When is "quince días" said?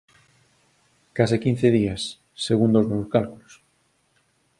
1.43-2.01